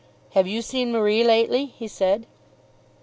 "Have 0.31 0.47
you 0.47 0.63
seen 0.63 0.91
Marie 0.91 1.23
lately?" 1.23 1.67
he 1.77 1.87
said. 1.87 2.25